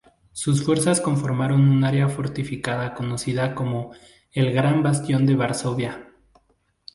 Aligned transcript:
Sus 0.31 0.63
fuerzas 0.65 0.99
conformaron 0.99 1.69
un 1.69 1.83
área 1.83 2.09
fortificada 2.09 2.95
conocida 2.95 3.53
como 3.53 3.91
el 4.31 4.51
"gran 4.51 4.81
bastión 4.81 5.27
de 5.27 5.35
Varsovia". 5.35 6.07